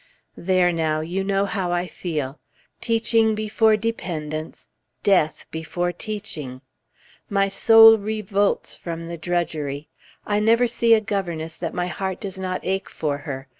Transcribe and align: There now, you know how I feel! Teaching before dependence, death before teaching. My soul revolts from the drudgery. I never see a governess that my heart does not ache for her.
There 0.35 0.71
now, 0.73 1.01
you 1.01 1.23
know 1.23 1.45
how 1.45 1.71
I 1.71 1.85
feel! 1.85 2.39
Teaching 2.79 3.35
before 3.35 3.77
dependence, 3.77 4.71
death 5.03 5.45
before 5.51 5.91
teaching. 5.91 6.61
My 7.29 7.49
soul 7.49 7.99
revolts 7.99 8.75
from 8.75 9.03
the 9.03 9.17
drudgery. 9.19 9.89
I 10.25 10.39
never 10.39 10.65
see 10.65 10.95
a 10.95 11.01
governess 11.01 11.55
that 11.57 11.75
my 11.75 11.85
heart 11.85 12.19
does 12.19 12.39
not 12.39 12.61
ache 12.63 12.89
for 12.89 13.19
her. 13.29 13.47